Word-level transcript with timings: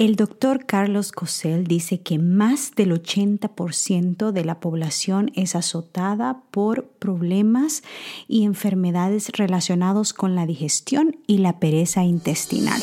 El 0.00 0.16
doctor 0.16 0.64
Carlos 0.64 1.12
Cosell 1.12 1.64
dice 1.64 2.00
que 2.00 2.18
más 2.18 2.74
del 2.74 2.92
80% 2.92 4.32
de 4.32 4.44
la 4.46 4.58
población 4.58 5.30
es 5.34 5.54
azotada 5.54 6.40
por 6.50 6.86
problemas 6.98 7.82
y 8.26 8.44
enfermedades 8.44 9.28
relacionados 9.36 10.14
con 10.14 10.34
la 10.34 10.46
digestión 10.46 11.18
y 11.26 11.36
la 11.36 11.60
pereza 11.60 12.02
intestinal. 12.02 12.80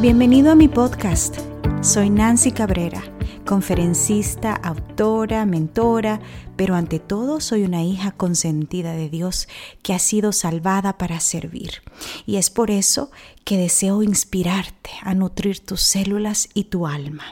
Bienvenido 0.00 0.50
a 0.50 0.54
mi 0.54 0.68
podcast. 0.68 1.36
Soy 1.82 2.08
Nancy 2.08 2.52
Cabrera, 2.52 3.02
conferencista, 3.50 4.54
autora, 4.54 5.44
mentora, 5.44 6.20
pero 6.54 6.76
ante 6.76 7.00
todo 7.00 7.40
soy 7.40 7.64
una 7.64 7.82
hija 7.82 8.12
consentida 8.12 8.92
de 8.92 9.08
Dios 9.08 9.48
que 9.82 9.92
ha 9.92 9.98
sido 9.98 10.30
salvada 10.30 10.98
para 10.98 11.18
servir. 11.18 11.82
Y 12.26 12.36
es 12.36 12.48
por 12.48 12.70
eso 12.70 13.10
que 13.42 13.56
deseo 13.56 14.04
inspirarte 14.04 14.90
a 15.02 15.16
nutrir 15.16 15.58
tus 15.58 15.80
células 15.80 16.48
y 16.54 16.64
tu 16.64 16.86
alma. 16.86 17.24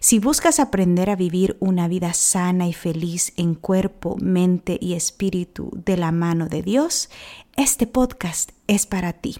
Si 0.00 0.18
buscas 0.18 0.58
aprender 0.58 1.08
a 1.08 1.14
vivir 1.14 1.56
una 1.60 1.86
vida 1.86 2.14
sana 2.14 2.66
y 2.66 2.72
feliz 2.72 3.32
en 3.36 3.54
cuerpo, 3.54 4.16
mente 4.20 4.76
y 4.80 4.94
espíritu 4.94 5.70
de 5.72 5.96
la 5.96 6.10
mano 6.10 6.48
de 6.48 6.62
Dios, 6.62 7.10
este 7.56 7.86
podcast 7.86 8.50
es 8.66 8.86
para 8.86 9.12
ti. 9.12 9.36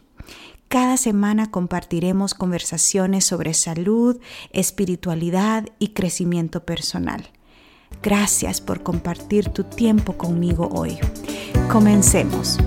Cada 0.74 0.96
semana 0.96 1.52
compartiremos 1.52 2.34
conversaciones 2.34 3.24
sobre 3.24 3.54
salud, 3.54 4.20
espiritualidad 4.50 5.66
y 5.78 5.90
crecimiento 5.90 6.64
personal. 6.64 7.28
Gracias 8.02 8.60
por 8.60 8.82
compartir 8.82 9.50
tu 9.50 9.62
tiempo 9.62 10.14
conmigo 10.14 10.68
hoy. 10.72 10.98
Comencemos. 11.70 12.58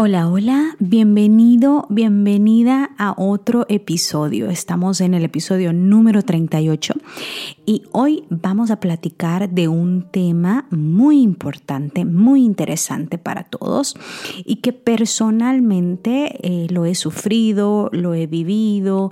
Hola, 0.00 0.28
hola, 0.28 0.76
bienvenido, 0.78 1.84
bienvenida 1.88 2.90
a 2.98 3.16
otro 3.16 3.66
episodio. 3.68 4.48
Estamos 4.48 5.00
en 5.00 5.12
el 5.12 5.24
episodio 5.24 5.72
número 5.72 6.22
38 6.22 6.94
y 7.66 7.82
hoy 7.90 8.22
vamos 8.30 8.70
a 8.70 8.78
platicar 8.78 9.50
de 9.50 9.66
un 9.66 10.08
tema 10.08 10.68
muy 10.70 11.20
importante, 11.20 12.04
muy 12.04 12.44
interesante 12.44 13.18
para 13.18 13.42
todos 13.42 13.96
y 14.44 14.60
que 14.60 14.72
personalmente 14.72 16.38
eh, 16.46 16.68
lo 16.70 16.84
he 16.84 16.94
sufrido, 16.94 17.90
lo 17.92 18.14
he 18.14 18.28
vivido 18.28 19.10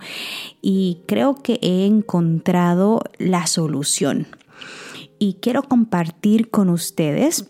y 0.63 0.99
creo 1.07 1.35
que 1.35 1.59
he 1.63 1.85
encontrado 1.85 3.03
la 3.19 3.49
solución. 3.49 4.29
Y 5.19 5.39
quiero 5.41 5.65
compartir 5.65 6.49
con 6.49 6.71
ustedes 6.71 7.49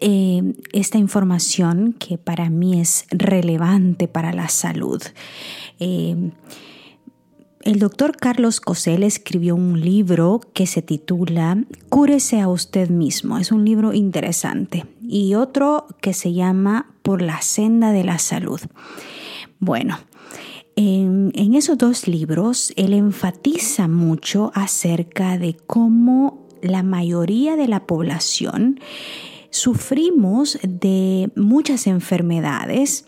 eh, 0.00 0.54
esta 0.72 0.98
información 0.98 1.94
que 1.98 2.18
para 2.18 2.50
mí 2.50 2.80
es 2.80 3.06
relevante 3.10 4.08
para 4.08 4.32
la 4.32 4.48
salud. 4.48 5.02
Eh, 5.78 6.30
el 7.64 7.78
doctor 7.78 8.14
Carlos 8.14 8.60
Cosel 8.60 9.02
escribió 9.02 9.56
un 9.56 9.80
libro 9.80 10.42
que 10.52 10.66
se 10.66 10.82
titula 10.82 11.64
Cúrese 11.88 12.40
a 12.40 12.48
usted 12.48 12.90
mismo. 12.90 13.38
Es 13.38 13.52
un 13.52 13.64
libro 13.64 13.94
interesante. 13.94 14.84
Y 15.00 15.34
otro 15.34 15.86
que 16.02 16.12
se 16.12 16.34
llama 16.34 16.90
Por 17.02 17.22
la 17.22 17.40
senda 17.40 17.92
de 17.92 18.04
la 18.04 18.18
salud. 18.18 18.60
Bueno, 19.60 19.96
en, 20.76 21.32
en 21.34 21.54
esos 21.54 21.78
dos 21.78 22.06
libros 22.06 22.74
él 22.76 22.92
enfatiza 22.92 23.88
mucho 23.88 24.52
acerca 24.54 25.38
de 25.38 25.56
cómo 25.66 26.46
la 26.60 26.82
mayoría 26.82 27.56
de 27.56 27.68
la 27.68 27.86
población 27.86 28.78
sufrimos 29.54 30.58
de 30.64 31.30
muchas 31.36 31.86
enfermedades 31.86 33.06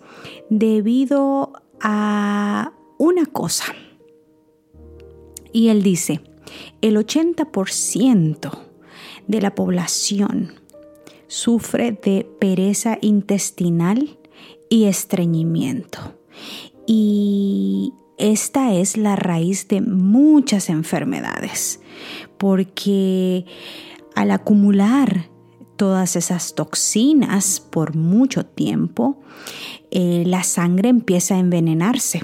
debido 0.48 1.54
a 1.80 2.72
una 2.98 3.26
cosa. 3.26 3.64
Y 5.52 5.70
él 5.70 5.82
dice, 5.82 6.20
el 6.82 6.98
80% 6.98 8.58
de 9.26 9.40
la 9.40 9.56
población 9.56 10.52
sufre 11.26 11.90
de 11.90 12.28
pereza 12.38 12.96
intestinal 13.00 14.16
y 14.70 14.84
estreñimiento. 14.84 16.16
Y 16.86 17.92
esta 18.18 18.72
es 18.72 18.96
la 18.96 19.16
raíz 19.16 19.66
de 19.66 19.80
muchas 19.80 20.70
enfermedades, 20.70 21.80
porque 22.38 23.46
al 24.14 24.30
acumular 24.30 25.34
todas 25.76 26.16
esas 26.16 26.54
toxinas 26.54 27.60
por 27.60 27.94
mucho 27.94 28.44
tiempo, 28.46 29.20
eh, 29.90 30.24
la 30.26 30.42
sangre 30.42 30.88
empieza 30.88 31.34
a 31.34 31.38
envenenarse. 31.38 32.22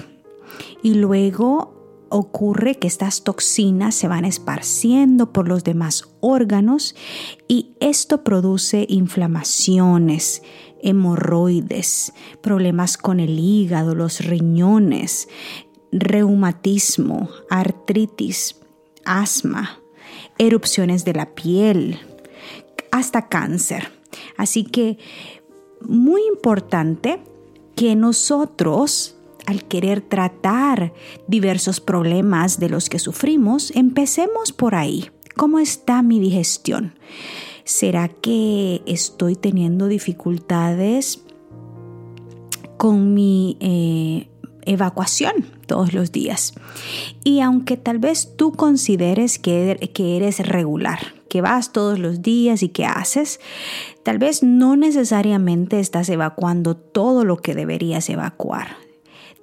Y 0.81 0.95
luego 0.95 1.73
ocurre 2.09 2.75
que 2.75 2.87
estas 2.87 3.23
toxinas 3.23 3.95
se 3.95 4.07
van 4.07 4.23
esparciendo 4.23 5.33
por 5.33 5.47
los 5.47 5.63
demás 5.63 6.09
órganos 6.19 6.95
y 7.47 7.71
esto 7.79 8.23
produce 8.23 8.85
inflamaciones, 8.87 10.43
hemorroides, 10.83 12.13
problemas 12.41 12.97
con 12.97 13.19
el 13.19 13.39
hígado, 13.39 13.95
los 13.95 14.23
riñones, 14.23 15.27
reumatismo, 15.91 17.29
artritis, 17.49 18.57
asma, 19.05 19.79
erupciones 20.37 21.05
de 21.05 21.13
la 21.13 21.33
piel, 21.33 21.99
hasta 22.93 23.27
cáncer. 23.27 23.91
Así 24.37 24.63
que 24.63 24.99
muy 25.81 26.21
importante 26.27 27.23
que 27.75 27.95
nosotros 27.95 29.17
al 29.47 29.65
querer 29.65 30.01
tratar 30.01 30.93
diversos 31.27 31.81
problemas 31.81 32.59
de 32.59 32.69
los 32.69 32.87
que 32.87 32.99
sufrimos, 32.99 33.71
empecemos 33.75 34.53
por 34.53 34.75
ahí. 34.75 35.09
¿Cómo 35.35 35.59
está 35.59 36.01
mi 36.01 36.19
digestión? 36.19 36.93
¿Será 37.65 38.07
que 38.07 38.83
estoy 38.85 39.35
teniendo 39.35 39.87
dificultades 39.87 41.23
con 42.77 43.13
mi 43.13 43.57
eh, 43.59 44.29
evacuación 44.65 45.33
todos 45.65 45.93
los 45.93 46.11
días? 46.11 46.53
Y 47.23 47.41
aunque 47.41 47.75
tal 47.75 47.97
vez 47.97 48.37
tú 48.37 48.53
consideres 48.53 49.39
que, 49.39 49.91
que 49.93 50.15
eres 50.15 50.39
regular, 50.39 50.99
que 51.33 51.41
vas 51.41 51.71
todos 51.71 51.97
los 51.97 52.21
días 52.21 52.61
y 52.61 52.69
que 52.69 52.85
haces, 52.85 53.39
tal 54.03 54.19
vez 54.19 54.43
no 54.43 54.75
necesariamente 54.75 55.79
estás 55.79 56.07
evacuando 56.09 56.77
todo 56.77 57.25
lo 57.25 57.37
que 57.37 57.55
deberías 57.55 58.07
evacuar. 58.11 58.77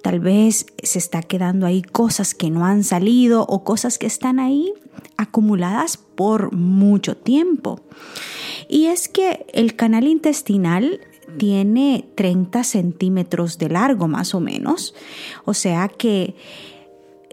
Tal 0.01 0.21
vez 0.21 0.67
se 0.81 0.99
está 0.99 1.21
quedando 1.21 1.65
ahí 1.65 1.81
cosas 1.81 2.33
que 2.33 2.49
no 2.49 2.65
han 2.65 2.85
salido 2.85 3.45
o 3.45 3.65
cosas 3.65 3.97
que 3.97 4.07
están 4.07 4.39
ahí 4.39 4.73
acumuladas 5.17 5.97
por 5.97 6.53
mucho 6.53 7.17
tiempo. 7.17 7.81
Y 8.69 8.85
es 8.85 9.09
que 9.09 9.45
el 9.51 9.75
canal 9.75 10.07
intestinal 10.07 11.01
tiene 11.37 12.09
30 12.15 12.63
centímetros 12.63 13.57
de 13.57 13.67
largo 13.67 14.07
más 14.07 14.33
o 14.33 14.39
menos. 14.39 14.95
O 15.43 15.53
sea 15.53 15.89
que 15.89 16.35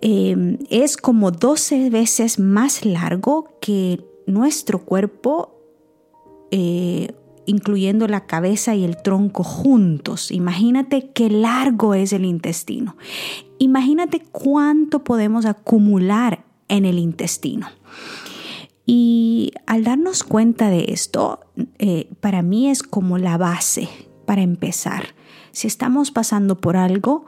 eh, 0.00 0.58
es 0.69 0.96
como 0.96 1.30
12 1.30 1.90
veces 1.90 2.40
más 2.40 2.84
largo 2.84 3.56
que 3.60 4.00
nuestro 4.28 4.84
cuerpo, 4.84 5.59
eh, 6.50 7.15
incluyendo 7.47 8.06
la 8.06 8.27
cabeza 8.27 8.75
y 8.75 8.84
el 8.84 9.03
tronco 9.03 9.43
juntos. 9.43 10.31
Imagínate 10.31 11.11
qué 11.11 11.31
largo 11.31 11.94
es 11.94 12.12
el 12.12 12.25
intestino. 12.25 12.97
Imagínate 13.59 14.21
cuánto 14.21 15.03
podemos 15.03 15.47
acumular 15.47 16.44
en 16.69 16.84
el 16.84 16.99
intestino. 16.99 17.69
Y 18.84 19.53
al 19.67 19.84
darnos 19.84 20.25
cuenta 20.25 20.71
de 20.71 20.87
esto, 20.88 21.41
eh, 21.78 22.11
para 22.21 22.43
mí 22.43 22.71
es 22.71 22.83
como 22.83 23.19
la 23.19 23.37
base 23.37 23.88
para 24.27 24.43
empezar. 24.43 25.15
Si 25.53 25.67
estamos 25.67 26.11
pasando 26.11 26.61
por 26.61 26.77
algo, 26.77 27.25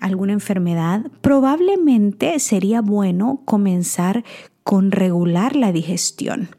alguna 0.00 0.32
enfermedad, 0.32 1.06
probablemente 1.20 2.38
sería 2.40 2.80
bueno 2.80 3.42
comenzar 3.44 4.24
con 4.68 4.90
regular 4.90 5.56
la 5.56 5.72
digestión, 5.72 6.50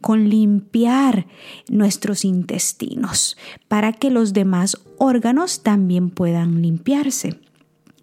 con 0.00 0.28
limpiar 0.28 1.28
nuestros 1.68 2.24
intestinos 2.24 3.36
para 3.68 3.92
que 3.92 4.10
los 4.10 4.32
demás 4.32 4.76
órganos 4.98 5.62
también 5.62 6.10
puedan 6.10 6.62
limpiarse 6.62 7.38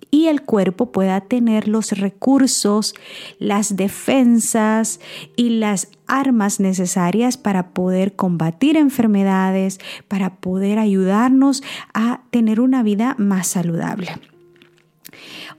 y 0.09 0.27
el 0.27 0.43
cuerpo 0.43 0.93
pueda 0.93 1.19
tener 1.19 1.67
los 1.67 1.91
recursos, 1.91 2.95
las 3.39 3.75
defensas 3.75 5.01
y 5.35 5.49
las 5.49 5.89
armas 6.07 6.61
necesarias 6.61 7.35
para 7.35 7.71
poder 7.71 8.15
combatir 8.15 8.77
enfermedades, 8.77 9.79
para 10.07 10.37
poder 10.37 10.79
ayudarnos 10.79 11.61
a 11.93 12.21
tener 12.31 12.61
una 12.61 12.83
vida 12.83 13.15
más 13.17 13.47
saludable. 13.47 14.30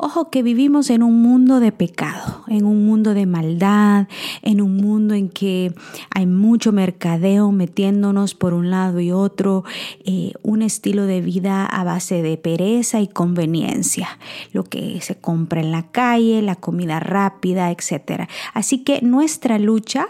Ojo 0.04 0.30
que 0.30 0.42
vivimos 0.42 0.90
en 0.90 1.04
un 1.04 1.22
mundo 1.22 1.60
de 1.60 1.70
pecado, 1.70 2.42
en 2.48 2.64
un 2.64 2.84
mundo 2.84 3.14
de 3.14 3.24
maldad, 3.24 4.08
en 4.42 4.60
un 4.60 4.76
mundo 4.76 5.14
en 5.14 5.28
que 5.28 5.72
hay 6.10 6.26
mucho 6.26 6.72
mercadeo 6.72 7.52
metiéndonos 7.52 8.34
por 8.34 8.52
un 8.52 8.68
lado 8.68 8.98
y 8.98 9.12
otro, 9.12 9.62
eh, 10.04 10.32
un 10.42 10.62
estilo 10.62 11.06
de 11.06 11.20
vida 11.20 11.64
a 11.66 11.84
base 11.84 12.20
de 12.20 12.36
pereza 12.36 13.00
y 13.00 13.06
conveniencia, 13.06 14.18
lo 14.52 14.64
que 14.64 15.00
se 15.02 15.14
compra 15.20 15.60
en 15.60 15.70
la 15.70 15.92
calle, 15.92 16.42
la 16.42 16.56
comida 16.56 16.98
rápida, 16.98 17.70
etc. 17.70 18.28
Así 18.54 18.82
que 18.82 19.02
nuestra 19.02 19.60
lucha 19.60 20.08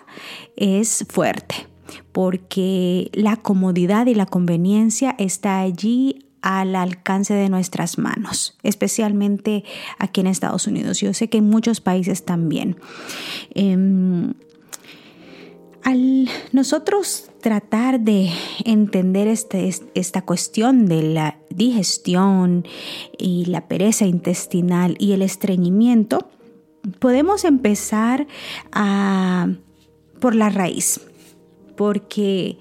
es 0.56 1.04
fuerte 1.10 1.66
porque 2.12 3.10
la 3.12 3.36
comodidad 3.36 4.06
y 4.06 4.14
la 4.14 4.24
conveniencia 4.24 5.14
está 5.18 5.60
allí 5.60 6.31
al 6.42 6.74
alcance 6.76 7.34
de 7.34 7.48
nuestras 7.48 7.98
manos, 7.98 8.58
especialmente 8.62 9.64
aquí 9.98 10.20
en 10.20 10.26
Estados 10.26 10.66
Unidos. 10.66 11.00
Yo 11.00 11.14
sé 11.14 11.28
que 11.28 11.38
en 11.38 11.48
muchos 11.48 11.80
países 11.80 12.24
también. 12.24 12.76
Em, 13.54 14.34
al 15.82 16.28
nosotros 16.52 17.30
tratar 17.40 18.00
de 18.00 18.30
entender 18.64 19.26
este, 19.26 19.74
esta 19.94 20.22
cuestión 20.22 20.86
de 20.86 21.02
la 21.02 21.38
digestión 21.50 22.66
y 23.18 23.46
la 23.46 23.66
pereza 23.66 24.06
intestinal 24.06 24.96
y 24.98 25.12
el 25.12 25.22
estreñimiento, 25.22 26.28
podemos 26.98 27.44
empezar 27.44 28.26
a, 28.72 29.48
por 30.20 30.34
la 30.34 30.50
raíz, 30.50 31.00
porque 31.76 32.58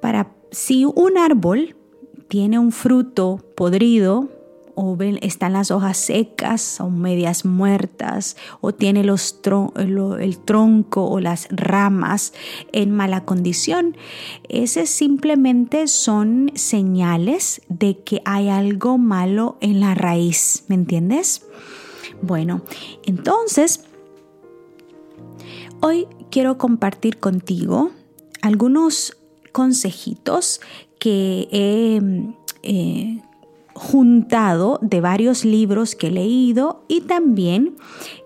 para 0.00 0.32
si 0.50 0.84
un 0.84 1.18
árbol 1.18 1.75
tiene 2.28 2.58
un 2.58 2.72
fruto 2.72 3.40
podrido 3.54 4.28
o 4.76 4.96
están 5.22 5.54
las 5.54 5.70
hojas 5.70 5.96
secas 5.96 6.80
o 6.80 6.90
medias 6.90 7.46
muertas 7.46 8.36
o 8.60 8.72
tiene 8.72 9.04
los 9.04 9.40
el 9.78 10.38
tronco 10.44 11.06
o 11.06 11.18
las 11.18 11.48
ramas 11.50 12.34
en 12.72 12.90
mala 12.90 13.24
condición. 13.24 13.96
Ese 14.50 14.84
simplemente 14.84 15.88
son 15.88 16.52
señales 16.54 17.62
de 17.70 17.98
que 18.00 18.20
hay 18.26 18.50
algo 18.50 18.98
malo 18.98 19.56
en 19.62 19.80
la 19.80 19.94
raíz, 19.94 20.64
¿me 20.68 20.74
entiendes? 20.74 21.46
Bueno, 22.20 22.60
entonces, 23.06 23.84
hoy 25.80 26.06
quiero 26.30 26.58
compartir 26.58 27.18
contigo 27.18 27.92
algunos 28.42 29.16
consejitos 29.52 30.60
que 31.06 31.46
he 31.52 32.00
eh, 32.64 33.22
juntado 33.74 34.80
de 34.82 35.00
varios 35.00 35.44
libros 35.44 35.94
que 35.94 36.08
he 36.08 36.10
leído 36.10 36.82
y 36.88 37.02
también 37.02 37.76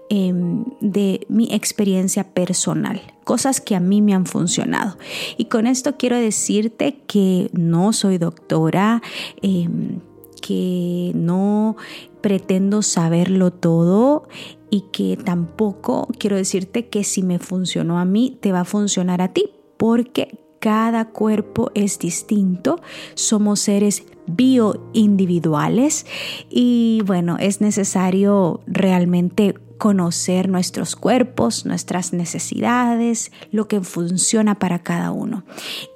em, 0.09 0.65
de 0.81 1.27
mi 1.29 1.53
experiencia 1.53 2.33
personal, 2.33 3.03
cosas 3.25 3.61
que 3.61 3.77
a 3.77 3.81
mí 3.81 4.01
me 4.01 4.15
han 4.15 4.25
funcionado. 4.25 4.97
Y 5.37 5.45
con 5.45 5.67
esto 5.67 5.99
quiero 5.99 6.17
decirte 6.17 7.03
que 7.07 7.51
no 7.53 7.93
soy 7.93 8.17
doctora, 8.17 9.03
em, 9.43 10.01
que 10.41 11.13
no 11.15 11.77
pretendo 12.23 12.81
saberlo 12.81 13.51
todo 13.51 14.27
y 14.71 14.85
que 14.91 15.19
tampoco 15.19 16.09
quiero 16.19 16.37
decirte 16.37 16.89
que 16.89 17.05
si 17.05 17.23
me 17.23 17.41
funcionó 17.41 17.99
a 17.99 18.07
mí, 18.07 18.39
te 18.41 18.53
va 18.53 18.61
a 18.61 18.65
funcionar 18.65 19.21
a 19.21 19.35
ti, 19.35 19.51
porque 19.77 20.41
cada 20.61 21.07
cuerpo 21.07 21.73
es 21.75 21.99
distinto, 21.99 22.81
somos 23.15 23.61
seres 23.61 24.05
bioindividuales 24.27 26.07
y 26.49 27.03
bueno, 27.05 27.37
es 27.41 27.61
necesario 27.61 28.61
realmente 28.67 29.55
conocer 29.79 30.51
nuestros 30.51 30.95
cuerpos, 30.95 31.65
nuestras 31.65 32.13
necesidades, 32.13 33.33
lo 33.51 33.67
que 33.67 33.81
funciona 33.81 34.59
para 34.59 34.81
cada 34.81 35.11
uno. 35.11 35.45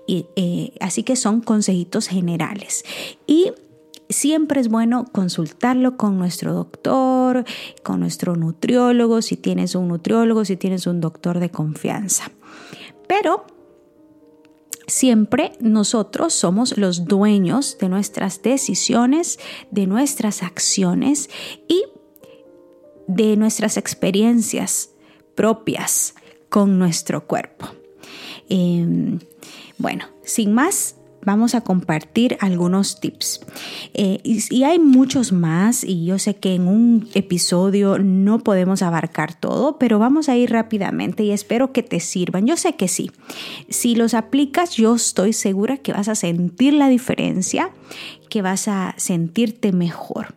Y, 0.07 0.27
eh, 0.37 0.73
así 0.81 1.03
que 1.03 1.17
son 1.17 1.43
consejitos 1.43 2.09
generales. 2.09 2.83
Y 3.27 3.53
siempre 4.09 4.63
es 4.63 4.69
bueno 4.69 5.05
consultarlo 5.13 5.99
con 5.99 6.19
nuestro 6.19 6.55
doctor, 6.55 7.45
con 7.83 8.01
nuestro 8.01 8.37
nutriólogo, 8.37 9.21
si 9.21 9.37
tienes 9.37 9.75
un 9.75 9.89
nutriólogo, 9.89 10.47
si 10.47 10.57
tienes 10.57 10.87
un 10.87 11.03
doctor 11.03 11.39
de 11.39 11.51
confianza. 11.51 12.31
Pero 13.07 13.45
Siempre 14.87 15.53
nosotros 15.61 16.35
somos 16.35 16.77
los 16.77 17.05
dueños 17.07 17.79
de 17.79 17.89
nuestras 17.89 18.43
decisiones, 18.43 19.39
de 19.71 19.87
nuestras 19.87 20.43
acciones 20.43 21.31
y 21.69 21.85
de 23.07 23.37
nuestras 23.37 23.77
experiencias 23.77 24.91
propias 25.35 26.15
con 26.49 26.79
nuestro 26.79 27.27
cuerpo. 27.27 27.67
Em, 28.49 29.19
bueno, 29.79 30.07
sin 30.23 30.53
más, 30.53 30.97
vamos 31.25 31.55
a 31.55 31.63
compartir 31.63 32.37
algunos 32.41 33.01
tips. 33.01 33.41
Eh, 33.95 34.21
y, 34.23 34.63
hay 34.65 34.79
muchos 34.79 35.33
más 35.33 35.85
y 35.85 36.05
yo 36.05 36.19
sé 36.19 36.37
que 36.37 36.55
en 36.55 36.69
un 36.69 37.09
episodio 37.15 37.99
no 37.99 38.39
podemos 38.39 38.83
abarcar 38.83 39.35
todo, 39.35 39.79
pero 39.79 39.99
vamos 39.99 40.29
a 40.29 40.37
ir 40.37 40.51
rápidamente 40.51 41.23
y 41.23 41.31
espero 41.31 41.73
que 41.73 41.83
te 41.83 42.01
sirvan. 42.01 42.47
Yo 42.47 42.57
sé 42.57 42.75
que 42.77 42.89
sí. 42.89 43.11
Si 43.69 43.95
los 43.95 44.15
aplicas, 44.15 44.77
yo 44.77 44.95
estoy 44.95 45.33
segura 45.33 45.77
que 45.79 45.93
vas 45.93 46.09
a 46.09 46.15
sentir 46.15 46.75
la 46.75 46.89
diferencia, 46.89 47.71
que 48.29 48.43
vas 48.43 48.69
a 48.69 48.95
sentirte 48.97 49.73
mejor. 49.73 50.35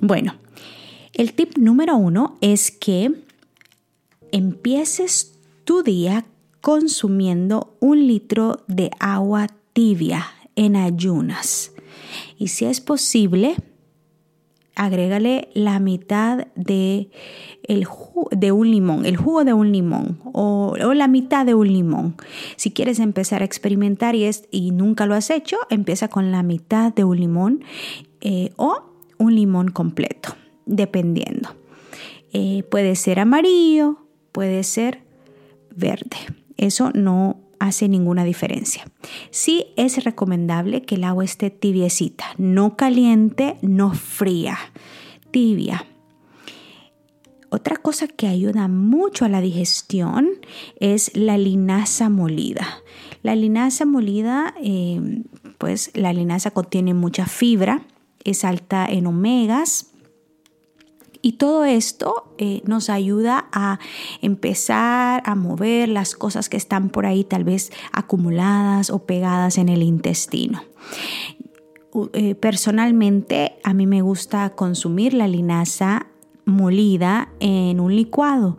bueno, 0.00 0.34
el 1.12 1.34
tip 1.34 1.58
número 1.58 1.96
uno 1.96 2.38
es 2.40 2.70
que 2.70 3.12
empieces 4.32 5.34
tu 5.64 5.82
día 5.82 6.24
consumiendo 6.60 7.76
un 7.80 8.06
litro 8.06 8.64
de 8.66 8.90
agua 8.98 9.48
tibia 9.72 10.26
en 10.56 10.76
ayunas. 10.76 11.72
Y 12.36 12.48
si 12.48 12.64
es 12.64 12.80
posible, 12.80 13.56
agrégale 14.74 15.48
la 15.54 15.78
mitad 15.78 16.46
de, 16.54 17.10
el 17.64 17.86
de 18.32 18.52
un 18.52 18.70
limón, 18.70 19.06
el 19.06 19.16
jugo 19.16 19.44
de 19.44 19.52
un 19.52 19.72
limón 19.72 20.20
o, 20.32 20.76
la 20.94 21.08
mitad 21.08 21.46
de 21.46 21.54
un 21.54 21.68
limón. 21.72 22.16
Si 22.56 22.70
quieres 22.70 22.98
empezar 22.98 23.42
a 23.42 23.44
experimentar 23.44 24.14
y, 24.14 24.24
es, 24.24 24.48
y 24.50 24.70
nunca 24.70 25.06
lo 25.06 25.14
has 25.14 25.30
hecho, 25.30 25.56
empieza 25.70 26.08
con 26.08 26.30
la 26.30 26.42
mitad 26.42 26.92
de 26.92 27.04
un 27.04 27.18
limón 27.18 27.64
eh, 28.20 28.52
o 28.56 28.82
un 29.18 29.34
limón 29.34 29.68
completo, 29.68 30.34
dependiendo. 30.66 31.50
Eh, 32.32 32.62
puede 32.70 32.96
ser 32.96 33.18
amarillo, 33.18 33.98
puede 34.32 34.62
ser 34.62 35.02
verde 35.74 36.39
eso 36.60 36.90
no 36.94 37.40
hace 37.58 37.88
ninguna 37.88 38.24
diferencia. 38.24 38.84
Sí 39.30 39.66
es 39.76 40.04
recomendable 40.04 40.82
que 40.82 40.96
el 40.96 41.04
agua 41.04 41.24
esté 41.24 41.50
tibiecita, 41.50 42.26
no 42.38 42.76
caliente, 42.76 43.56
no 43.62 43.92
fría, 43.92 44.58
tibia. 45.30 45.86
Otra 47.50 47.76
cosa 47.76 48.06
que 48.06 48.28
ayuda 48.28 48.68
mucho 48.68 49.24
a 49.24 49.28
la 49.28 49.40
digestión 49.40 50.28
es 50.78 51.16
la 51.16 51.36
linaza 51.36 52.08
molida. 52.08 52.66
La 53.22 53.34
linaza 53.34 53.84
molida, 53.84 54.54
eh, 54.62 55.22
pues 55.58 55.90
la 55.94 56.12
linaza 56.12 56.52
contiene 56.52 56.94
mucha 56.94 57.26
fibra, 57.26 57.82
es 58.24 58.44
alta 58.44 58.86
en 58.86 59.06
omegas, 59.06 59.89
y 61.22 61.32
todo 61.32 61.64
esto 61.64 62.32
eh, 62.38 62.62
nos 62.64 62.90
ayuda 62.90 63.48
a 63.52 63.78
empezar 64.22 65.22
a 65.24 65.34
mover 65.34 65.88
las 65.88 66.14
cosas 66.14 66.48
que 66.48 66.56
están 66.56 66.88
por 66.88 67.06
ahí 67.06 67.24
tal 67.24 67.44
vez 67.44 67.70
acumuladas 67.92 68.90
o 68.90 69.00
pegadas 69.00 69.58
en 69.58 69.68
el 69.68 69.82
intestino. 69.82 70.62
Eh, 72.12 72.36
personalmente 72.36 73.58
a 73.64 73.74
mí 73.74 73.86
me 73.86 74.00
gusta 74.00 74.50
consumir 74.50 75.12
la 75.12 75.26
linaza 75.26 76.06
molida 76.50 77.28
en 77.40 77.80
un 77.80 77.94
licuado. 77.96 78.58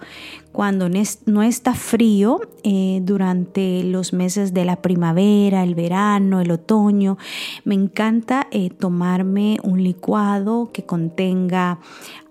Cuando 0.51 0.89
no 0.89 1.43
está 1.43 1.73
frío, 1.75 2.41
eh, 2.63 2.99
durante 3.03 3.83
los 3.83 4.11
meses 4.11 4.53
de 4.53 4.65
la 4.65 4.81
primavera, 4.81 5.63
el 5.63 5.75
verano, 5.75 6.41
el 6.41 6.51
otoño, 6.51 7.17
me 7.63 7.75
encanta 7.75 8.47
eh, 8.51 8.69
tomarme 8.69 9.59
un 9.63 9.83
licuado 9.83 10.71
que 10.73 10.83
contenga 10.83 11.79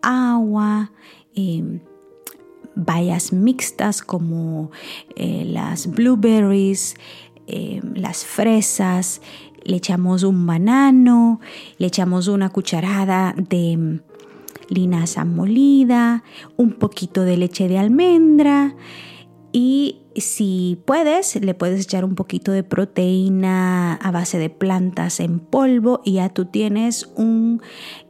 agua, 0.02 0.92
em, 1.34 1.80
bayas 2.74 3.32
mixtas 3.32 4.02
como 4.02 4.70
eh, 5.16 5.44
las 5.46 5.86
blueberries, 5.86 6.96
em, 7.46 7.94
las 7.94 8.24
fresas, 8.24 9.22
le 9.64 9.76
echamos 9.76 10.22
un 10.22 10.46
banano, 10.46 11.40
le 11.78 11.86
echamos 11.86 12.28
una 12.28 12.50
cucharada 12.50 13.34
de 13.36 14.00
linaza 14.70 15.24
molida, 15.24 16.24
un 16.56 16.72
poquito 16.72 17.22
de 17.24 17.36
leche 17.36 17.68
de 17.68 17.78
almendra 17.78 18.74
Y 19.52 19.98
si 20.16 20.78
puedes, 20.84 21.36
le 21.40 21.54
puedes 21.54 21.82
echar 21.82 22.04
un 22.04 22.14
poquito 22.14 22.52
de 22.52 22.62
proteína 22.62 23.94
a 23.94 24.10
base 24.10 24.38
de 24.38 24.50
plantas 24.50 25.20
en 25.20 25.40
polvo 25.40 26.00
y 26.04 26.14
ya 26.14 26.28
tú 26.28 26.46
tienes 26.46 27.10
un 27.16 27.60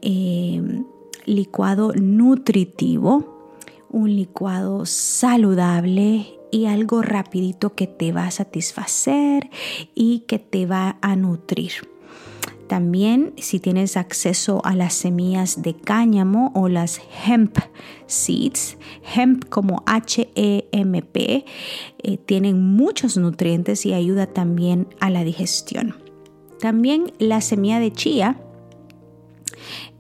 eh, 0.02 0.82
licuado 1.24 1.92
nutritivo, 1.94 3.64
un 3.88 4.14
licuado 4.14 4.84
saludable 4.86 6.26
y 6.50 6.66
algo 6.66 7.02
rapidito 7.02 7.74
que 7.74 7.86
te 7.86 8.12
va 8.12 8.26
a 8.26 8.30
satisfacer 8.30 9.50
y 9.94 10.20
que 10.20 10.38
te 10.38 10.66
va 10.66 10.98
a 11.00 11.16
nutrir. 11.16 11.72
También 12.70 13.32
si 13.36 13.58
tienes 13.58 13.96
acceso 13.96 14.64
a 14.64 14.76
las 14.76 14.94
semillas 14.94 15.60
de 15.60 15.74
cáñamo 15.74 16.52
o 16.54 16.68
las 16.68 17.00
hemp 17.26 17.58
seeds, 18.06 18.78
hemp 19.12 19.48
como 19.48 19.82
H-E-M-P, 19.86 21.44
eh, 21.98 22.16
tienen 22.18 22.62
muchos 22.62 23.16
nutrientes 23.16 23.84
y 23.86 23.92
ayuda 23.92 24.26
también 24.26 24.86
a 25.00 25.10
la 25.10 25.24
digestión. 25.24 25.96
También 26.60 27.12
la 27.18 27.40
semilla 27.40 27.80
de 27.80 27.90
chía 27.90 28.40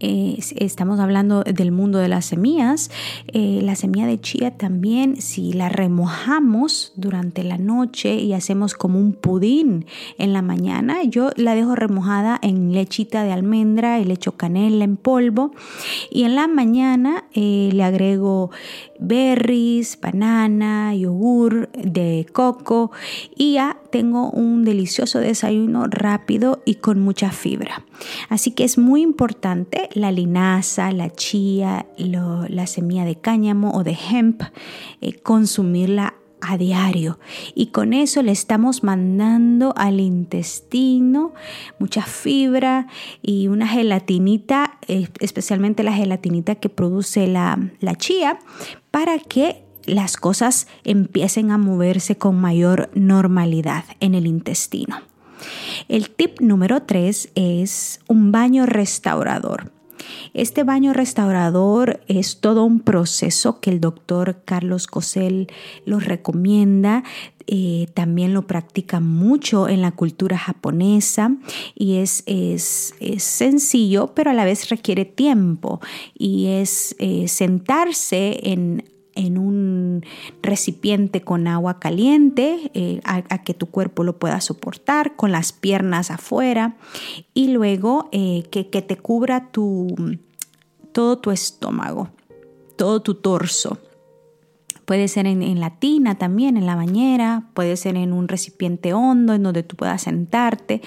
eh, 0.00 0.38
estamos 0.56 0.98
hablando 0.98 1.42
del 1.42 1.72
mundo 1.72 1.98
de 1.98 2.08
las 2.08 2.24
semillas, 2.24 2.90
eh, 3.28 3.60
la 3.62 3.76
semilla 3.76 4.06
de 4.06 4.20
chía 4.20 4.50
también, 4.50 5.20
si 5.20 5.52
la 5.52 5.68
remojamos 5.68 6.92
durante 6.96 7.44
la 7.44 7.58
noche 7.58 8.14
y 8.14 8.32
hacemos 8.32 8.74
como 8.74 8.98
un 8.98 9.12
pudín 9.12 9.86
en 10.18 10.32
la 10.32 10.42
mañana, 10.42 11.02
yo 11.04 11.30
la 11.36 11.54
dejo 11.54 11.74
remojada 11.74 12.38
en 12.42 12.72
lechita 12.72 13.24
de 13.24 13.32
almendra 13.32 14.00
y 14.00 14.04
le 14.04 14.14
echo 14.14 14.32
canela 14.32 14.84
en 14.84 14.96
polvo 14.96 15.52
y 16.10 16.24
en 16.24 16.34
la 16.34 16.48
mañana 16.48 17.24
eh, 17.34 17.70
le 17.72 17.82
agrego 17.82 18.50
berries, 18.98 19.98
banana, 20.00 20.94
yogur 20.94 21.70
de 21.72 22.26
coco 22.32 22.90
y 23.36 23.54
ya 23.54 23.76
tengo 23.90 24.30
un 24.30 24.64
delicioso 24.64 25.18
desayuno 25.18 25.86
rápido 25.88 26.62
y 26.64 26.76
con 26.76 27.00
mucha 27.00 27.30
fibra. 27.32 27.84
Así 28.28 28.52
que 28.52 28.64
es 28.64 28.78
muy 28.78 29.02
importante 29.02 29.89
la 29.92 30.12
linaza, 30.12 30.92
la 30.92 31.10
chía, 31.10 31.86
la 31.96 32.66
semilla 32.66 33.04
de 33.04 33.16
cáñamo 33.16 33.72
o 33.72 33.84
de 33.84 33.96
hemp, 34.10 34.42
eh, 35.00 35.14
consumirla 35.14 36.14
a 36.40 36.56
diario 36.56 37.18
y 37.54 37.66
con 37.66 37.92
eso 37.92 38.22
le 38.22 38.32
estamos 38.32 38.82
mandando 38.82 39.74
al 39.76 40.00
intestino 40.00 41.34
mucha 41.78 42.02
fibra 42.02 42.86
y 43.22 43.48
una 43.48 43.68
gelatinita, 43.68 44.78
eh, 44.88 45.08
especialmente 45.20 45.82
la 45.82 45.92
gelatinita 45.92 46.54
que 46.54 46.68
produce 46.68 47.26
la, 47.26 47.58
la 47.80 47.94
chía, 47.94 48.38
para 48.90 49.18
que 49.18 49.64
las 49.84 50.16
cosas 50.16 50.66
empiecen 50.84 51.50
a 51.50 51.58
moverse 51.58 52.16
con 52.16 52.40
mayor 52.40 52.90
normalidad 52.94 53.84
en 54.00 54.14
el 54.14 54.26
intestino. 54.26 55.00
El 55.88 56.10
tip 56.10 56.40
número 56.40 56.82
3 56.82 57.30
es 57.34 58.00
un 58.06 58.30
baño 58.30 58.66
restaurador. 58.66 59.72
Este 60.34 60.64
baño 60.64 60.92
restaurador 60.92 62.00
es 62.06 62.40
todo 62.40 62.64
un 62.64 62.80
proceso 62.80 63.60
que 63.60 63.70
el 63.70 63.80
doctor 63.80 64.42
Carlos 64.44 64.86
Cosel 64.86 65.48
lo 65.84 66.00
recomienda. 66.00 67.02
Eh, 67.46 67.88
también 67.94 68.32
lo 68.32 68.46
practica 68.46 69.00
mucho 69.00 69.68
en 69.68 69.82
la 69.82 69.90
cultura 69.90 70.38
japonesa 70.38 71.36
y 71.74 71.96
es, 71.96 72.22
es, 72.26 72.94
sencillo, 73.18 74.12
pero 74.14 74.30
a 74.30 74.34
la 74.34 74.44
vez 74.44 74.68
requiere 74.68 75.04
tiempo 75.04 75.80
y 76.14 76.46
es 76.46 76.94
eh, 77.00 77.26
sentarse 77.26 78.38
en 78.50 78.84
en 79.26 79.38
un 79.38 80.04
recipiente 80.42 81.22
con 81.22 81.46
agua 81.46 81.78
caliente 81.78 82.70
eh, 82.74 83.00
a, 83.04 83.42
que 83.42 83.54
tu 83.54 83.66
cuerpo 83.66 84.04
lo 84.04 84.18
pueda 84.18 84.40
soportar, 84.40 85.16
con 85.16 85.32
las 85.32 85.52
piernas 85.52 86.10
afuera 86.10 86.76
y 87.34 87.48
luego 87.48 88.08
eh, 88.12 88.44
que, 88.50 88.68
que, 88.68 88.82
te 88.82 88.96
cubra 88.96 89.50
tu, 89.50 89.94
todo 90.92 91.18
tu 91.18 91.30
estómago, 91.30 92.08
todo 92.76 93.00
tu 93.02 93.14
torso. 93.14 93.78
Puede 94.90 95.06
ser 95.06 95.28
en, 95.28 95.60
la 95.60 95.78
tina 95.78 96.16
también, 96.16 96.56
en 96.56 96.66
la 96.66 96.74
bañera, 96.74 97.44
puede 97.54 97.76
ser 97.76 97.94
en 97.94 98.12
un 98.12 98.26
recipiente 98.26 98.92
hondo 98.92 99.34
en 99.34 99.44
donde 99.44 99.62
tú 99.62 99.76
puedas 99.76 100.02
sentarte 100.02 100.82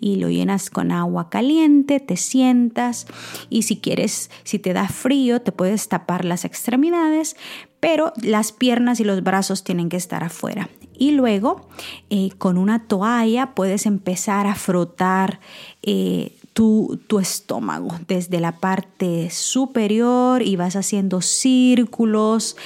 y 0.00 0.16
lo 0.16 0.30
llenas 0.30 0.70
con 0.70 0.90
agua 0.90 1.28
caliente, 1.28 2.00
te 2.00 2.16
sientas 2.16 3.06
y 3.50 3.64
si 3.64 3.78
quieres, 3.78 4.30
si 4.42 4.58
te 4.58 4.72
da 4.72 4.88
frío, 4.88 5.42
te 5.42 5.52
puedes 5.52 5.86
tapar 5.88 6.24
las 6.24 6.46
extremidades, 6.46 7.36
pero 7.82 8.12
las 8.22 8.52
piernas 8.52 9.00
y 9.00 9.04
los 9.04 9.24
brazos 9.24 9.64
tienen 9.64 9.88
que 9.88 9.96
estar 9.96 10.22
afuera. 10.22 10.70
Y 10.96 11.10
luego 11.10 11.66
eh, 12.10 12.30
con 12.38 12.56
una 12.56 12.86
toalla 12.86 13.56
puedes 13.56 13.86
empezar 13.86 14.46
a 14.46 14.54
frotar 14.54 15.40
eh, 15.82 16.30
tu, 16.52 17.00
estómago 17.20 17.88
desde 18.06 18.38
la 18.38 18.52
parte 18.60 19.30
superior 19.30 20.42
y 20.42 20.54
vas 20.54 20.76
haciendo 20.76 21.22
círculos 21.22 22.56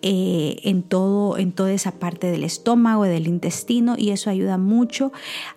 eh, 0.00 0.56
en, 0.62 0.82
toda 0.84 1.70
esa 1.70 1.92
parte 1.92 2.30
del 2.30 2.42
estómago, 2.42 3.04
del 3.04 3.26
intestino, 3.26 3.94
y 3.98 4.08
eso 4.08 4.30
ayuda 4.30 4.56
mucho 4.56 5.12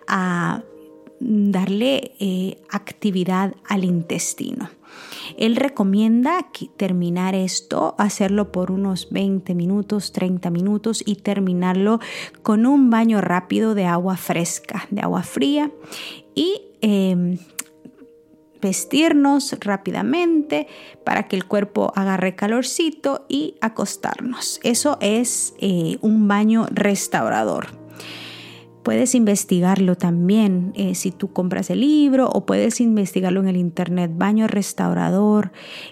a 0.06 0.62
darle 1.20 2.58
actividad 2.70 3.54
al 3.66 3.84
intestino. 3.84 4.68
Él 5.36 5.56
recomienda 5.56 6.46
terminar 6.76 7.34
esto, 7.34 7.94
hacerlo 7.98 8.52
por 8.52 8.70
unos 8.70 9.10
20 9.10 9.54
minutos, 9.54 10.12
30 10.12 10.50
minutos 10.50 11.02
y 11.04 11.16
terminarlo 11.16 12.00
con 12.42 12.66
un 12.66 12.90
baño 12.90 13.20
rápido 13.20 13.74
de 13.74 13.84
agua 13.86 14.16
fresca, 14.16 14.86
de 14.90 15.02
agua 15.02 15.22
fría 15.22 15.70
y 16.34 16.62
em, 16.80 17.38
vestirnos 18.60 19.54
rápidamente 19.60 20.66
para 21.04 21.28
que 21.28 21.36
el 21.36 21.46
cuerpo 21.46 21.92
agarre 21.94 22.34
calorcito 22.34 23.26
y 23.28 23.54
acostarnos. 23.60 24.60
Eso 24.62 24.98
es 25.00 25.54
eh, 25.60 25.98
un 26.00 26.28
baño 26.28 26.66
restaurador. 26.70 27.68
Puedes 28.86 29.16
investigarlo 29.16 29.96
también 29.96 30.72
eh, 30.76 30.94
si 30.94 31.10
tú 31.10 31.32
compras 31.32 31.70
el 31.70 31.80
libro 31.80 32.28
o 32.28 32.46
puedes 32.46 32.80
investigarlo 32.80 33.40
en 33.40 33.48
el 33.48 33.56
internet. 33.56 34.12
Baño 34.14 34.46
restaurador. 34.46 35.50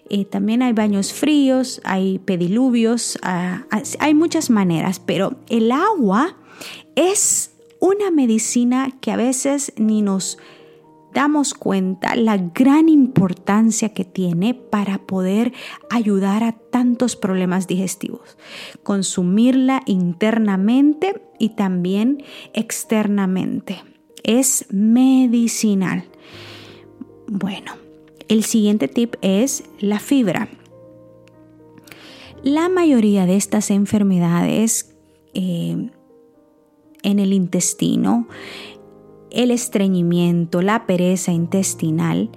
Eh, 0.08 0.24
también 0.24 0.62
hay 0.62 0.74
baños 0.74 1.12
fríos, 1.12 1.80
hay 1.82 2.20
pediluvios, 2.20 3.18
ah, 3.22 3.64
ah, 3.72 3.82
hay 3.98 4.14
muchas 4.14 4.48
maneras, 4.48 5.00
pero 5.00 5.34
el 5.48 5.72
agua 5.72 6.36
es 6.94 7.56
una 7.80 8.12
medicina 8.12 8.92
que 9.00 9.10
a 9.10 9.16
veces 9.16 9.72
ni 9.76 10.00
nos 10.00 10.38
damos 11.14 11.54
cuenta 11.54 12.16
la 12.16 12.36
gran 12.36 12.88
importancia 12.88 13.90
que 13.90 14.04
tiene 14.04 14.52
para 14.52 14.98
poder 14.98 15.52
ayudar 15.88 16.42
a 16.42 16.52
tantos 16.52 17.16
problemas 17.16 17.66
digestivos. 17.66 18.36
Consumirla 18.82 19.82
internamente 19.86 21.22
y 21.38 21.50
también 21.50 22.22
externamente. 22.52 23.82
Es 24.24 24.66
medicinal. 24.70 26.04
Bueno, 27.28 27.72
el 28.28 28.44
siguiente 28.44 28.88
tip 28.88 29.14
es 29.22 29.64
la 29.78 30.00
fibra. 30.00 30.48
La 32.42 32.68
mayoría 32.68 33.24
de 33.24 33.36
estas 33.36 33.70
enfermedades 33.70 34.94
eh, 35.32 35.90
en 37.02 37.18
el 37.18 37.32
intestino 37.32 38.26
el 39.34 39.50
estreñimiento, 39.50 40.62
la 40.62 40.86
pereza 40.86 41.32
intestinal, 41.32 42.30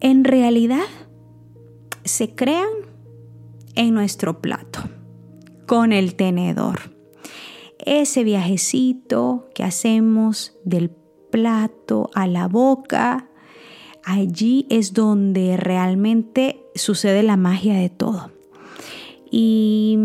en 0.00 0.24
realidad 0.24 0.84
se 2.04 2.34
crean 2.34 2.68
en 3.74 3.94
nuestro 3.94 4.40
plato, 4.40 4.80
con 5.66 5.92
el 5.92 6.14
tenedor. 6.14 6.94
Ese 7.78 8.24
viajecito 8.24 9.48
que 9.54 9.64
hacemos 9.64 10.54
del 10.64 10.90
plato 11.30 12.10
a 12.14 12.26
la 12.26 12.48
boca, 12.48 13.28
allí 14.04 14.66
es 14.68 14.92
donde 14.92 15.56
realmente 15.56 16.62
sucede 16.74 17.22
la 17.22 17.36
magia 17.36 17.74
de 17.74 17.88
todo. 17.88 18.30
Y 19.30 19.96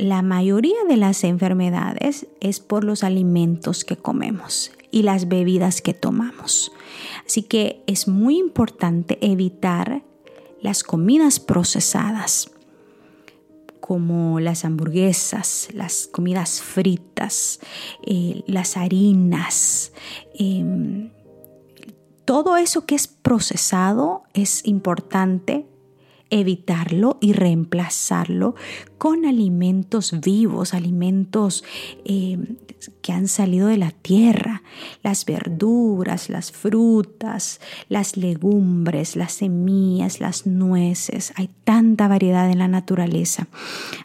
la 0.00 0.22
mayoría 0.22 0.82
de 0.88 0.96
las 0.96 1.24
enfermedades 1.24 2.26
es 2.40 2.58
por 2.58 2.84
los 2.84 3.04
alimentos 3.04 3.84
que 3.84 3.96
comemos 3.96 4.72
y 4.90 5.02
las 5.02 5.28
bebidas 5.28 5.82
que 5.82 5.92
tomamos. 5.92 6.72
Así 7.26 7.42
que 7.42 7.82
es 7.86 8.08
muy 8.08 8.38
importante 8.38 9.18
evitar 9.20 10.02
las 10.62 10.84
comidas 10.84 11.38
procesadas 11.38 12.50
como 13.80 14.40
las 14.40 14.64
hamburguesas, 14.64 15.68
las 15.74 16.06
comidas 16.06 16.62
fritas, 16.62 17.60
eh, 18.02 18.42
las 18.46 18.78
harinas. 18.78 19.92
Em, 20.34 21.10
todo 22.24 22.56
eso 22.56 22.86
que 22.86 22.94
es 22.94 23.06
procesado 23.06 24.22
es 24.32 24.64
importante 24.64 25.66
evitarlo 26.30 27.18
y 27.20 27.32
reemplazarlo 27.32 28.54
con 28.98 29.26
alimentos 29.26 30.20
vivos, 30.20 30.74
alimentos 30.74 31.64
eh, 32.04 32.38
que 33.02 33.12
han 33.12 33.28
salido 33.28 33.68
de 33.68 33.76
la 33.76 33.90
tierra, 33.90 34.62
las 35.02 35.24
verduras, 35.24 36.28
las 36.28 36.52
frutas, 36.52 37.60
las 37.88 38.16
legumbres, 38.16 39.16
las 39.16 39.32
semillas, 39.32 40.20
las 40.20 40.46
nueces. 40.46 41.32
Hay 41.36 41.50
tanta 41.64 42.08
variedad 42.08 42.50
en 42.50 42.58
la 42.58 42.68
naturaleza. 42.68 43.48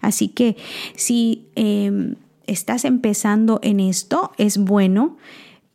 Así 0.01 0.29
que 0.29 0.57
si 0.95 1.47
em, 1.55 2.15
estás 2.47 2.85
empezando 2.85 3.59
en 3.63 3.79
esto, 3.79 4.31
es 4.37 4.57
bueno 4.57 5.17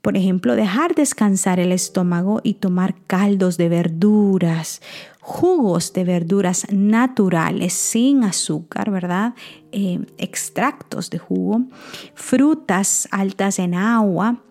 por 0.02 0.16
ejemplo, 0.16 0.57
dejar 0.57 0.95
descansar 0.95 1.61
el 1.61 1.73
estómago 1.73 2.40
y 2.42 2.54
tomar 2.54 2.95
caldos 3.07 3.57
de 3.59 3.69
verduras, 3.69 4.80
jugos 5.21 5.92
de 5.92 6.04
verduras 6.04 6.66
naturales 6.73 7.75
sin 7.75 8.25
azúcar, 8.25 8.90
¿verdad? 8.90 9.35
Eh, 9.73 10.00
extractos 10.16 11.11
de 11.11 11.19
jugo, 11.19 11.62
frutas 12.14 13.09
altas 13.11 13.59
en 13.59 13.75
agua. 13.75 14.42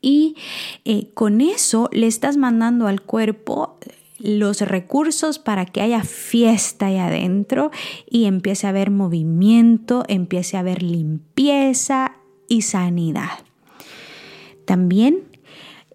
Y 0.00 0.36
eh, 0.84 1.10
con 1.14 1.40
eso 1.40 1.88
le 1.92 2.06
estás 2.06 2.36
mandando 2.36 2.88
al 2.88 3.02
cuerpo 3.02 3.78
los 4.18 4.62
recursos 4.62 5.38
para 5.38 5.66
que 5.66 5.82
haya 5.82 6.02
fiesta 6.02 6.86
ahí 6.86 6.98
adentro 6.98 7.70
y 8.08 8.24
empiece 8.24 8.66
a 8.66 8.70
haber 8.70 8.90
movimiento, 8.90 10.04
empiece 10.08 10.56
a 10.56 10.60
haber 10.60 10.82
limpieza 10.82 12.16
y 12.48 12.62
sanidad. 12.62 13.38
También 14.64 15.24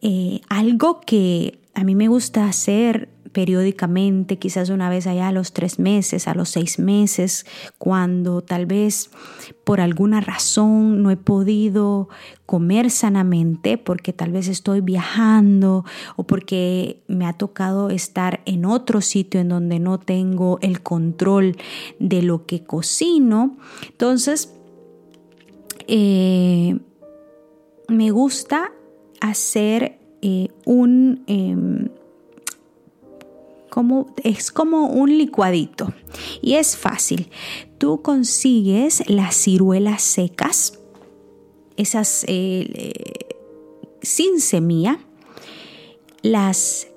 eh, 0.02 0.42
algo 0.50 1.02
que 1.02 1.60
a 1.74 1.84
mí 1.84 1.96
me 1.96 2.08
gusta 2.08 2.46
hacer 2.46 3.10
periódicamente, 3.32 4.38
quizás 4.38 4.70
una 4.70 4.90
vez 4.90 5.08
allá 5.08 5.28
a 5.28 5.32
los 5.32 5.54
tres 5.54 5.80
meses, 5.80 6.28
a 6.28 6.34
los 6.34 6.50
seis 6.50 6.80
meses, 6.80 7.46
cuando 7.78 8.42
tal 8.42 8.66
vez 8.66 9.12
por 9.64 9.82
alguna 9.82 10.20
razón 10.20 11.04
no 11.04 11.12
he 11.12 11.18
podido 11.18 12.10
comer 12.46 12.90
sanamente 12.90 13.78
porque 13.78 14.14
tal 14.14 14.32
vez 14.32 14.48
estoy 14.48 14.82
viajando 14.82 15.86
o 16.16 16.24
porque 16.24 17.04
me 17.08 17.26
ha 17.26 17.34
tocado 17.34 17.90
estar 17.90 18.42
en 18.46 18.66
otro 18.66 19.02
sitio 19.02 19.40
en 19.40 19.50
donde 19.50 19.80
no 19.80 20.00
tengo 20.00 20.58
el 20.62 20.82
control 20.82 21.56
de 22.00 22.24
lo 22.24 22.46
que 22.46 22.64
cocino. 22.64 23.58
Entonces, 23.90 24.56
eh, 25.88 26.80
me 27.90 28.12
gusta 28.12 28.72
hacer 29.22 30.00
eh, 30.22 30.50
un... 30.66 31.24
Em, 31.28 31.90
como, 33.70 34.16
es 34.24 34.52
como 34.52 34.88
un 34.88 35.16
licuadito 35.16 35.94
y 36.42 36.56
es 36.56 36.76
fácil. 36.76 37.30
Tú 37.78 38.02
consigues 38.02 39.08
las 39.08 39.36
ciruelas 39.36 40.02
secas, 40.02 40.80
esas 41.78 42.26
eh, 42.28 42.94
sin 44.02 44.42
semilla, 44.42 45.00
las 46.24 46.88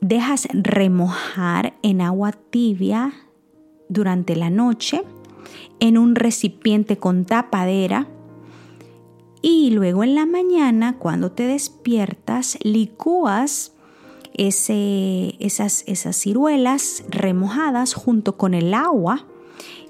dejas 0.00 0.46
remojar 0.52 1.74
en 1.82 2.00
agua 2.00 2.32
tibia 2.32 3.12
durante 3.88 4.36
la 4.36 4.50
noche 4.50 5.02
en 5.80 5.98
un 5.98 6.14
recipiente 6.14 6.96
con 6.96 7.24
tapadera 7.24 8.06
y 9.42 9.70
luego 9.70 10.04
en 10.04 10.14
la 10.14 10.26
mañana, 10.26 10.96
cuando 10.98 11.32
te 11.32 11.46
despiertas, 11.46 12.58
licúas 12.62 13.72
esas, 14.34 15.84
ciruelas 16.12 17.04
remojadas 17.08 17.94
junto 17.94 18.36
con 18.36 18.54
el 18.54 18.74
agua. 18.74 19.26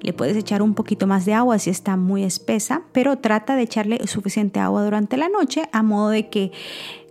Le 0.01 0.13
puedes 0.13 0.35
echar 0.35 0.61
un 0.61 0.73
poquito 0.73 1.05
más 1.05 1.25
de 1.25 1.33
agua 1.33 1.59
si 1.59 1.69
está 1.69 1.95
muy 1.95 2.23
espesa, 2.23 2.81
pero 2.91 3.19
trata 3.19 3.55
de 3.55 3.61
echarle 3.63 4.05
suficiente 4.07 4.59
agua 4.59 4.83
durante 4.83 5.15
la 5.15 5.29
noche 5.29 5.69
a 5.71 5.83
modo 5.83 6.09
de 6.09 6.27
que 6.27 6.51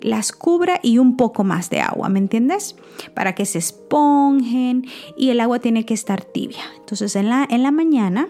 las 0.01 0.33
cubra 0.33 0.81
y 0.83 0.99
un 0.99 1.17
poco 1.17 1.45
más 1.45 1.71
de 1.71 1.81
agua, 1.81 2.09
¿me 2.09 2.19
entiendes? 2.19 2.75
Para 3.15 3.35
que 3.35 3.47
se 3.47 3.59
esponjen 3.59 4.87
y 5.17 5.31
el 5.31 5.41
agua 5.41 5.61
tiene 5.61 5.87
que 5.87 5.95
estar 5.95 6.25
tibia. 6.25 6.65
Entonces 6.81 7.15
en 7.17 7.29
la 7.29 7.71
mañana 7.71 8.29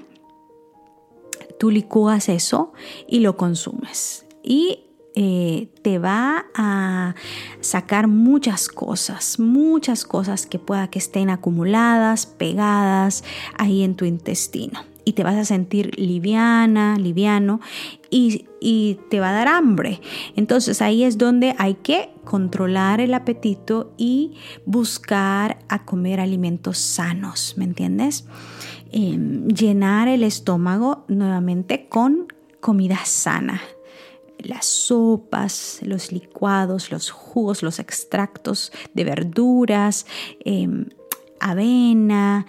tú 1.61 1.71
licúas 1.71 2.31
eso 2.31 2.73
y 3.07 3.21
lo 3.21 3.37
consumes. 3.37 4.25
Y 4.43 4.87
eh, 5.15 5.69
te 5.83 5.99
va 5.99 6.47
a 6.55 7.15
sacar 7.61 8.09
muchas 8.09 8.69
cosas, 8.69 9.39
muchas 9.39 10.05
cosas 10.05 10.47
que 10.47 10.59
pueda 10.59 10.89
que 10.89 10.99
estén 10.99 11.29
acumuladas, 11.29 12.25
pegadas 12.25 13.25
ahí 13.59 13.83
en 13.83 13.95
tu 13.95 14.07
intestino. 14.07 14.85
Y 15.05 15.13
te 15.13 15.23
vas 15.23 15.37
a 15.37 15.45
sentir 15.45 15.99
liviana, 15.99 16.97
liviano 16.97 17.61
y, 18.09 18.47
y 18.59 18.99
te 19.11 19.21
va 19.21 19.29
a 19.29 19.33
dar 19.33 19.49
hambre. 19.49 20.01
Entonces 20.37 20.81
ahí 20.81 21.05
es 21.05 21.19
donde 21.19 21.55
hay 21.59 21.75
que 21.75 22.11
controlar 22.25 23.03
el 23.03 23.13
apetito 23.13 23.93
y 23.99 24.37
buscar 24.65 25.59
a 25.69 25.85
comer 25.85 26.21
alimentos 26.21 26.79
sanos, 26.79 27.55
¿me 27.59 27.65
entiendes? 27.65 28.25
Em, 28.93 29.47
llenar 29.49 30.09
el 30.09 30.25
estómago 30.25 31.05
nuevamente 31.07 31.89
con 31.89 32.27
comida 32.61 32.99
sana. 33.05 33.61
Las 34.39 34.67
sopas, 34.67 35.79
los 35.83 36.11
licuados, 36.13 36.91
los 36.91 37.11
jugos, 37.11 37.63
los 37.63 37.79
extractos 37.79 38.73
de 38.95 39.05
verduras, 39.05 40.07
em, 40.45 40.87
avena, 41.39 42.47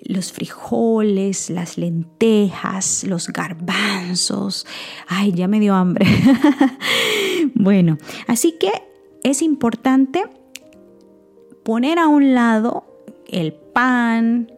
los 0.00 0.32
frijoles, 0.32 1.50
las 1.50 1.78
lentejas, 1.78 3.04
los 3.04 3.28
garbanzos. 3.28 4.66
Ay, 5.06 5.32
ya 5.32 5.46
me 5.46 5.60
dio 5.60 5.74
hambre. 5.74 6.06
bueno, 7.54 7.98
así 8.26 8.56
que 8.58 8.72
es 9.22 9.42
importante 9.42 10.24
poner 11.62 11.98
a 11.98 12.08
un 12.08 12.34
lado 12.34 12.84
el 13.28 13.52
pan, 13.52 14.50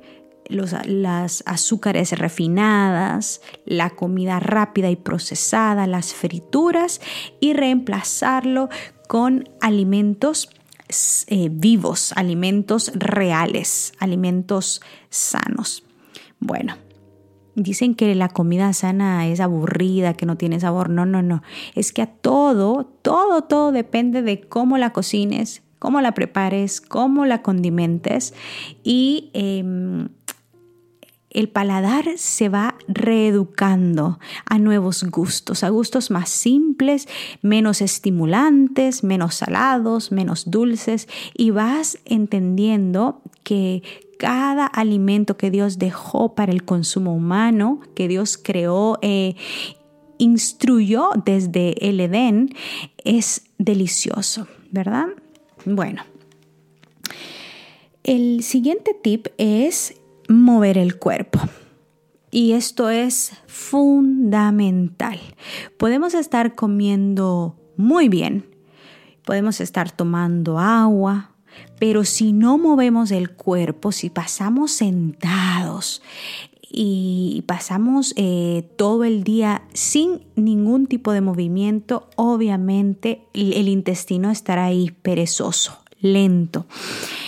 las 0.51 1.43
azúcares 1.47 2.19
refinadas, 2.19 3.41
la 3.65 3.91
comida 3.91 4.41
rápida 4.41 4.91
y 4.91 4.97
procesada, 4.97 5.87
las 5.87 6.13
frituras 6.15 7.01
y 7.41 7.53
reemplazarlo 7.53 8.69
con 9.09 9.49
alimentos 9.61 10.49
eh, 11.29 11.49
vivos, 11.51 12.13
alimentos 12.17 12.93
reales, 12.95 13.93
alimentos 13.99 14.81
sanos. 15.09 15.85
Bueno, 16.41 16.77
dicen 17.55 17.95
que 17.95 18.15
la 18.15 18.29
comida 18.29 18.73
sana 18.73 19.27
es 19.29 19.41
aburrida, 19.41 20.15
que 20.15 20.27
no 20.27 20.37
tiene 20.37 20.61
sabor. 20.61 20.91
No, 20.91 21.07
no, 21.07 21.23
no. 21.23 21.43
Es 21.75 21.93
que 21.93 22.03
a 22.03 22.07
todo, 22.07 22.87
todo, 23.03 23.43
todo 23.43 23.73
depende 23.73 24.23
de 24.23 24.41
cómo 24.41 24.79
la 24.79 24.93
cocines, 24.93 25.63
cómo 25.79 26.01
la 26.01 26.13
prepares, 26.13 26.81
cómo 26.81 27.27
la 27.27 27.43
condimentes 27.43 28.35
y 28.83 29.31
em, 29.33 30.09
el 31.31 31.49
paladar 31.49 32.05
se 32.17 32.49
va 32.49 32.77
reeducando 32.89 34.19
a 34.47 34.59
nuevos 34.59 35.05
gustos, 35.05 35.63
a 35.63 35.69
gustos 35.69 36.11
más 36.11 36.29
simples, 36.29 37.09
menos 37.41 37.81
estimulantes, 37.81 39.05
menos 39.05 39.37
salados, 39.37 40.11
menos 40.11 40.51
dulces 40.51 41.09
y 41.37 41.51
vas 41.51 41.99
entendiendo 42.05 43.23
que 43.45 43.83
cada 44.19 44.67
alimento 44.67 45.37
que 45.37 45.51
Dios 45.51 45.79
dejó 45.79 46.35
para 46.35 46.53
el 46.53 46.65
consumo 46.65 47.15
humano, 47.15 47.81
que 47.95 48.07
Dios 48.07 48.37
creó, 48.37 48.99
e 49.01 49.37
instruyó 50.19 51.11
desde 51.25 51.89
el 51.89 52.01
Edén, 52.01 52.55
es 53.03 53.45
delicioso, 53.57 54.47
¿verdad? 54.71 55.07
Bueno, 55.65 56.03
el 58.05 58.43
siguiente 58.43 58.95
tip 58.95 59.29
es 59.39 60.00
mover 60.31 60.79
el 60.79 60.97
cuerpo. 60.97 61.41
Y 62.31 62.53
esto 62.53 62.89
es 62.89 63.33
fundamental. 63.47 65.19
Podemos 65.77 66.15
estar 66.15 66.55
comiendo 66.55 67.57
muy 67.77 68.09
bien, 68.09 68.47
podemos 69.25 69.61
estar 69.61 69.91
tomando 69.91 70.61
agua, 70.61 71.33
pero 71.81 72.05
si 72.05 72.33
no 72.33 72.59
movemos 72.59 73.11
el 73.11 73.31
cuerpo, 73.31 73.91
si 73.91 74.11
pasamos 74.11 74.71
sentados 74.71 76.01
y 76.71 77.43
pasamos 77.47 78.15
eh, 78.17 78.71
todo 78.77 79.03
el 79.03 79.25
día 79.25 79.63
sin 79.75 80.21
ningún 80.37 80.87
tipo 80.87 81.11
de 81.11 81.23
movimiento, 81.23 82.09
obviamente 82.15 83.25
el 83.35 83.67
intestino 83.67 84.31
estará 84.31 84.67
ahí 84.67 84.93
perezoso, 85.03 85.81
lento. 86.01 86.67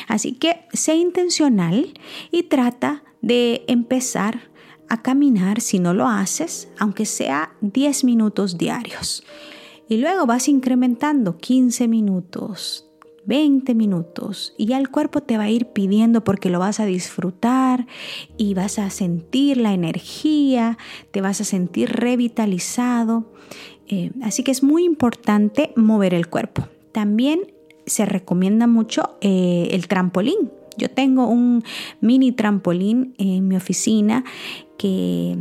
Así 0.09 0.33
que 0.33 0.67
sé 0.73 0.97
intencional 0.97 1.95
y 2.31 2.45
trata 2.45 3.05
de 3.21 3.65
empezar 3.69 4.53
a 4.89 5.01
caminar 5.01 5.61
si 5.61 5.79
no 5.79 5.95
lo 5.95 6.07
haces, 6.07 6.69
aunque 6.79 7.07
sea 7.07 7.55
10 7.63 8.05
minutos 8.05 8.59
diarios. 8.59 9.25
Y 9.89 9.97
luego 9.97 10.27
vas 10.27 10.49
incrementando 10.49 11.39
15 11.39 11.89
minutos, 11.89 12.91
20 13.25 13.75
minutos 13.75 14.55
y 14.59 14.67
ya 14.67 14.79
el 14.79 14.91
cuerpo 14.91 15.23
te 15.23 15.39
va 15.39 15.45
a 15.45 15.51
ir 15.51 15.67
pidiendo 15.67 16.25
porque 16.25 16.51
lo 16.51 16.59
vas 16.59 16.81
a 16.81 16.87
disfrutar 16.87 17.87
y 18.37 18.55
vas 18.55 18.79
a 18.79 18.91
sentir 18.91 19.57
la 19.57 19.73
energía, 19.73 20.77
te 21.11 21.21
vas 21.21 21.41
a 21.41 21.45
sentir 21.45 21.91
revitalizado. 21.91 23.33
Eh, 23.89 24.11
así 24.23 24.43
que 24.43 24.51
es 24.51 24.63
muy 24.63 24.85
importante 24.85 25.73
mover 25.77 26.15
el 26.15 26.29
cuerpo. 26.29 26.69
También 26.93 27.53
se 27.93 28.07
recomienda 28.07 28.67
mucho 28.67 29.17
eh, 29.21 29.69
el 29.73 29.87
trampolín. 29.89 30.51
Yo 30.77 30.91
tengo 30.91 31.27
un 31.27 31.63
mini 32.01 32.33
trampolín 32.33 33.15
en 33.19 33.47
mi 33.47 33.57
oficina 33.57 34.25
que 34.79 35.37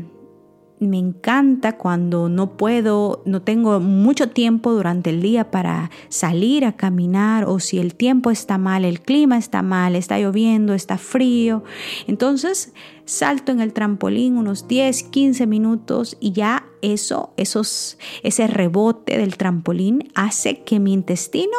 me 0.80 0.98
encanta 0.98 1.78
cuando 1.78 2.28
no 2.28 2.58
puedo, 2.58 3.22
no 3.26 3.44
tengo 3.44 3.80
mucho 3.80 4.30
tiempo 4.30 4.72
durante 4.72 5.12
el 5.12 5.22
día 5.22 5.52
para 5.52 5.92
salir 6.10 6.66
a 6.66 6.76
caminar 6.76 7.46
o 7.46 7.60
si 7.60 7.78
el 7.78 7.94
tiempo 7.94 8.32
está 8.32 8.58
mal, 8.58 8.84
el 8.84 9.00
clima 9.00 9.38
está 9.38 9.62
mal, 9.62 9.96
está 9.96 10.18
lloviendo, 10.18 10.74
está 10.74 10.98
frío. 10.98 11.64
Entonces 12.08 12.74
salto 13.06 13.52
en 13.52 13.62
el 13.62 13.74
trampolín 13.74 14.38
unos 14.38 14.68
10, 14.68 15.04
15 15.04 15.46
minutos 15.46 16.18
y 16.20 16.32
ya 16.32 16.66
eso, 16.82 17.32
esos, 17.38 18.00
ese 18.24 18.48
rebote 18.48 19.20
del 19.20 19.38
trampolín 19.38 20.10
hace 20.16 20.64
que 20.64 20.80
mi 20.80 20.94
intestino 20.94 21.58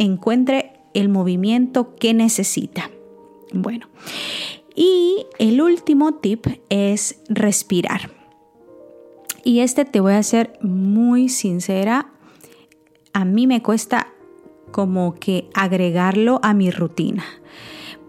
encuentre 0.00 0.72
el 0.94 1.08
movimiento 1.08 1.94
que 1.94 2.14
necesita. 2.14 2.90
Bueno, 3.52 3.88
y 4.74 5.26
el 5.38 5.60
último 5.60 6.14
tip 6.14 6.46
es 6.68 7.20
respirar. 7.28 8.10
Y 9.44 9.60
este 9.60 9.84
te 9.84 10.00
voy 10.00 10.14
a 10.14 10.22
ser 10.22 10.58
muy 10.62 11.28
sincera, 11.28 12.12
a 13.12 13.24
mí 13.24 13.46
me 13.46 13.62
cuesta 13.62 14.08
como 14.70 15.14
que 15.14 15.48
agregarlo 15.54 16.40
a 16.42 16.54
mi 16.54 16.70
rutina 16.70 17.24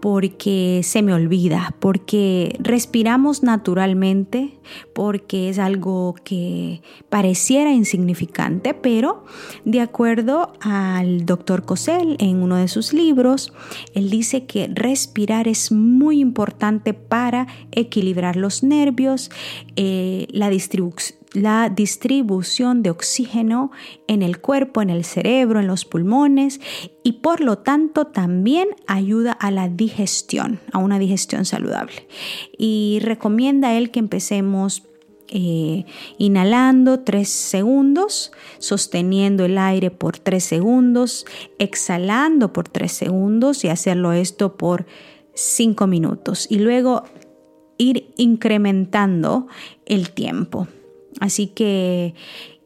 porque 0.02 0.82
se 0.84 1.02
me 1.02 1.14
olvida, 1.14 1.76
porque 1.80 2.58
respiramos 2.60 3.44
naturalmente, 3.44 4.58
porque 4.94 5.50
es 5.50 5.60
algo 5.60 6.16
que 6.24 6.82
pareciera 7.10 7.72
insignificante, 7.72 8.74
pero 8.74 9.24
de 9.64 9.80
acuerdo 9.80 10.54
al 10.60 11.26
doctor 11.26 11.64
Cosell 11.64 12.16
en 12.20 12.42
uno 12.42 12.58
de 12.58 12.68
sus 12.68 12.94
libros, 12.94 13.54
él 13.94 14.10
dice 14.10 14.46
que 14.46 14.70
respirar 14.74 15.48
es 15.48 15.72
muy 15.72 16.20
importante 16.20 16.94
para 16.94 17.48
equilibrar 17.72 18.36
los 18.36 18.64
nervios, 18.64 19.30
eh, 19.76 20.28
la 20.32 20.50
distribución 20.50 21.21
la 21.34 21.70
distribución 21.70 22.84
de 22.84 22.90
oxígeno 22.90 23.72
en 24.08 24.22
el 24.22 24.40
cuerpo, 24.40 24.82
en 24.82 24.90
el 24.90 25.06
cerebro, 25.06 25.60
en 25.60 25.68
los 25.68 25.86
pulmones 25.86 26.60
y 27.04 27.14
por 27.14 27.42
lo 27.42 27.60
tanto 27.60 28.08
también 28.08 28.70
ayuda 28.88 29.32
a 29.32 29.52
la 29.52 29.70
digestión, 29.70 30.60
a 30.72 30.80
una 30.80 31.00
digestión 31.00 31.46
saludable. 31.46 32.08
Y 32.58 33.00
recomienda 33.02 33.74
él 33.74 33.92
que 33.92 34.00
empecemos 34.00 34.84
eh, 35.34 35.86
inhalando 36.18 37.00
3 37.00 37.28
segundos, 37.30 38.34
sosteniendo 38.60 39.46
el 39.46 39.58
aire 39.58 39.90
por 39.90 40.20
3 40.20 40.44
segundos, 40.44 41.26
exhalando 41.58 42.52
por 42.52 42.68
3 42.68 42.92
segundos 42.92 43.64
y 43.64 43.70
hacerlo 43.70 44.12
esto 44.12 44.58
por 44.58 44.86
5 45.34 45.88
minutos 45.88 46.48
y 46.50 46.60
luego 46.60 47.04
ir 47.78 48.14
incrementando 48.18 49.48
el 49.86 50.12
tiempo. 50.12 50.68
Así 51.22 51.48
que 51.48 52.16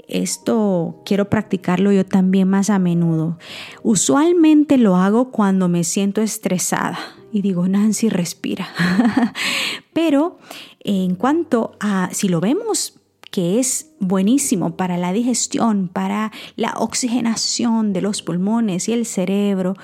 esto 0.08 1.02
quiero 1.06 1.30
practicarlo 1.30 1.92
yo 1.92 2.06
también 2.06 2.48
más 2.48 2.70
a 2.70 2.80
menudo. 2.80 3.38
Usualmente 3.84 4.78
lo 4.78 4.96
hago 4.96 5.30
cuando 5.30 5.68
me 5.68 5.84
siento 5.84 6.22
estresada 6.22 6.98
y 7.34 7.42
digo, 7.42 7.68
Nancy, 7.68 8.08
respira. 8.08 8.70
Pero 9.94 10.40
en 10.80 11.16
cuanto 11.16 11.76
a, 11.82 12.10
si 12.14 12.30
lo 12.30 12.40
vemos 12.40 12.98
que 13.30 13.60
es 13.60 13.92
buenísimo 14.00 14.78
para 14.78 14.98
la 14.98 15.12
digestión, 15.12 15.90
para 15.90 16.32
la 16.56 16.76
oxigenación 16.78 17.92
de 17.92 18.02
los 18.02 18.22
pulmones 18.22 18.88
y 18.88 18.94
el 18.94 19.06
cerebro, 19.06 19.76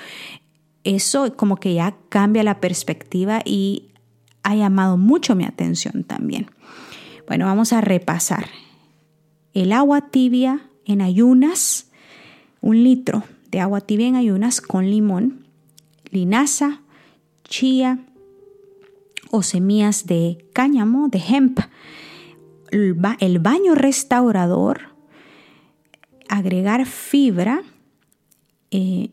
eso 0.86 1.36
como 1.36 1.58
que 1.58 1.74
ya 1.74 1.98
cambia 2.08 2.44
la 2.44 2.62
perspectiva 2.62 3.42
y 3.44 3.90
ha 4.44 4.56
llamado 4.56 4.96
mucho 4.96 5.36
mi 5.36 5.44
atención 5.44 6.06
también. 6.06 6.50
Bueno, 7.32 7.46
vamos 7.46 7.72
a 7.72 7.80
repasar. 7.80 8.48
El 9.54 9.72
agua 9.72 10.10
tibia 10.10 10.70
en 10.84 11.02
ayunas, 11.02 11.90
un 12.60 12.84
litro 12.84 13.24
de 13.50 13.62
agua 13.62 13.80
tibia 13.80 14.10
en 14.10 14.18
ayunas 14.18 14.60
con 14.60 14.90
limón, 14.90 15.48
linaza, 16.10 16.82
chía 17.46 18.00
o 19.30 19.44
semillas 19.44 20.08
de 20.08 20.46
cáñamo, 20.52 21.08
de 21.08 21.20
hemp, 21.20 21.60
el 22.70 23.40
baño 23.40 23.76
restaurador, 23.76 24.90
agregar 26.28 26.86
fibra, 26.86 27.62
eh, 28.72 29.12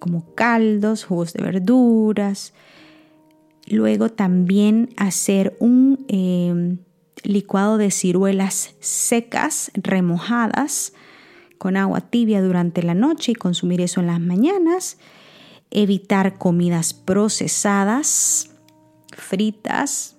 como 0.00 0.34
caldos, 0.34 1.04
jugos 1.04 1.32
de 1.32 1.44
verduras, 1.44 2.54
luego 3.68 4.08
también 4.08 4.88
hacer 4.96 5.56
un 5.60 6.04
eh, 6.08 6.78
licuado 7.22 7.78
de 7.78 7.90
ciruelas 7.90 8.74
secas, 8.80 9.70
remojadas, 9.74 10.92
con 11.58 11.76
agua 11.76 12.00
tibia 12.00 12.42
durante 12.42 12.82
la 12.82 12.94
noche 12.94 13.32
y 13.32 13.34
consumir 13.34 13.80
eso 13.80 14.00
en 14.00 14.06
las 14.06 14.20
mañanas. 14.20 14.98
Evitar 15.70 16.38
comidas 16.38 16.94
procesadas, 16.94 18.50
fritas. 19.16 20.16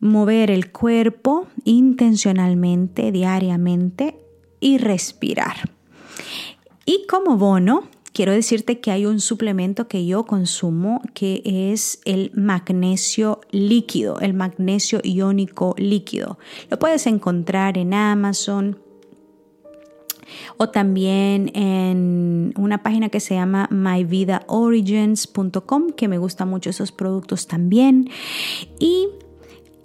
Mover 0.00 0.50
el 0.50 0.70
cuerpo 0.70 1.46
intencionalmente, 1.64 3.10
diariamente 3.12 4.18
y 4.60 4.78
respirar. 4.78 5.70
Y 6.84 7.06
como 7.06 7.38
bono, 7.38 7.88
quiero 8.14 8.32
decirte 8.32 8.80
que 8.80 8.90
hay 8.92 9.04
un 9.04 9.20
suplemento 9.20 9.86
que 9.88 10.06
yo 10.06 10.24
consumo 10.24 11.02
que 11.12 11.42
es 11.44 12.00
el 12.06 12.30
magnesio 12.34 13.42
líquido, 13.50 14.20
el 14.20 14.32
magnesio 14.32 15.00
iónico 15.02 15.74
líquido. 15.76 16.38
Lo 16.70 16.78
puedes 16.78 17.06
encontrar 17.06 17.76
en 17.76 17.92
Amazon 17.92 18.78
o 20.56 20.70
también 20.70 21.54
en 21.54 22.54
una 22.56 22.82
página 22.82 23.10
que 23.10 23.20
se 23.20 23.34
llama 23.34 23.68
myvidaorigins.com, 23.70 25.90
que 25.90 26.08
me 26.08 26.16
gustan 26.18 26.48
mucho 26.48 26.70
esos 26.70 26.92
productos 26.92 27.48
también. 27.48 28.08
Y 28.78 29.08